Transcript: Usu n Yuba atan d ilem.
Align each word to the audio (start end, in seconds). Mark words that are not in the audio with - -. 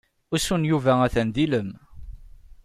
Usu 0.35 0.55
n 0.57 0.67
Yuba 0.71 0.93
atan 1.05 1.29
d 1.35 1.37
ilem. 1.45 1.69